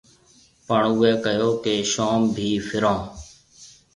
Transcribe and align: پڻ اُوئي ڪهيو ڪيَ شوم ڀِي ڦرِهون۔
پڻ 0.67 0.81
اُوئي 0.93 1.13
ڪهيو 1.23 1.49
ڪيَ 1.63 1.75
شوم 1.93 2.21
ڀِي 2.35 2.49
ڦرِهون۔ 2.67 2.99